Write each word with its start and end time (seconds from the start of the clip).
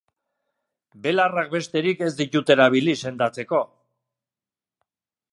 Belarrak 1.01 1.51
besterik 1.55 2.01
ez 2.05 2.09
ditut 2.21 2.51
erabili 2.53 2.95
sendatzeko. 3.09 3.59